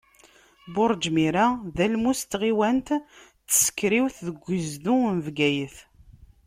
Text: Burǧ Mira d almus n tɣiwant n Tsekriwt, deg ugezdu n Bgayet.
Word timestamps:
Burǧ 0.73 1.03
Mira 1.15 1.45
d 1.75 1.77
almus 1.85 2.21
n 2.25 2.27
tɣiwant 2.31 2.87
n 2.99 3.03
Tsekriwt, 3.49 4.17
deg 4.25 4.37
ugezdu 4.47 4.95
n 5.15 5.17
Bgayet. 5.25 5.77